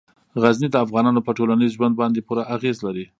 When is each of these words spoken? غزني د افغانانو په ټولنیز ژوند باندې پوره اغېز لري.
غزني 0.41 0.67
د 0.71 0.75
افغانانو 0.85 1.25
په 1.27 1.31
ټولنیز 1.37 1.71
ژوند 1.77 1.93
باندې 2.01 2.25
پوره 2.27 2.43
اغېز 2.55 2.77
لري. 2.85 3.05